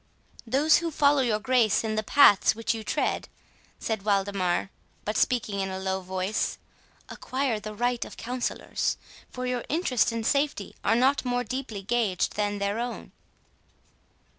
"Those 0.47 0.77
who 0.77 0.89
follow 0.89 1.21
your 1.21 1.37
Grace 1.39 1.83
in 1.83 1.93
the 1.93 2.01
paths 2.01 2.55
which 2.55 2.73
you 2.73 2.83
tread," 2.83 3.29
said 3.77 4.01
Waldemar, 4.03 4.71
but 5.05 5.15
speaking 5.15 5.59
in 5.59 5.69
a 5.69 5.77
low 5.77 6.01
voice, 6.01 6.57
"acquire 7.09 7.59
the 7.59 7.75
right 7.75 8.03
of 8.03 8.17
counsellors; 8.17 8.97
for 9.29 9.45
your 9.45 9.63
interest 9.69 10.11
and 10.11 10.25
safety 10.25 10.75
are 10.83 10.95
not 10.95 11.23
more 11.23 11.43
deeply 11.43 11.83
gaged 11.83 12.35
than 12.35 12.57
their 12.57 12.79
own." 12.79 13.11